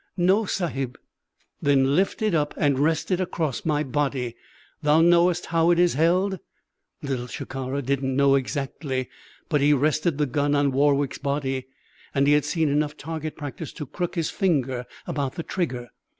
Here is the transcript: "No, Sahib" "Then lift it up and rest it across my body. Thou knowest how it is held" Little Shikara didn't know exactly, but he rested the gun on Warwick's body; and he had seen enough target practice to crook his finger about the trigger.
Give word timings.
"No, 0.17 0.45
Sahib" 0.45 0.97
"Then 1.61 1.95
lift 1.95 2.23
it 2.23 2.33
up 2.33 2.55
and 2.57 2.79
rest 2.79 3.11
it 3.11 3.21
across 3.21 3.65
my 3.65 3.83
body. 3.83 4.35
Thou 4.81 5.01
knowest 5.01 5.45
how 5.53 5.69
it 5.69 5.77
is 5.77 5.93
held" 5.93 6.39
Little 7.03 7.27
Shikara 7.27 7.83
didn't 7.83 8.15
know 8.15 8.33
exactly, 8.33 9.09
but 9.47 9.61
he 9.61 9.73
rested 9.73 10.17
the 10.17 10.25
gun 10.25 10.55
on 10.55 10.71
Warwick's 10.71 11.19
body; 11.19 11.67
and 12.15 12.25
he 12.25 12.33
had 12.33 12.45
seen 12.45 12.67
enough 12.69 12.97
target 12.97 13.35
practice 13.37 13.71
to 13.73 13.85
crook 13.85 14.15
his 14.15 14.31
finger 14.31 14.87
about 15.05 15.35
the 15.35 15.43
trigger. 15.43 15.91